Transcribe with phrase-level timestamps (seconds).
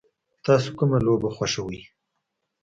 [0.45, 1.81] تاسو کومه لوبه خوښوئ؟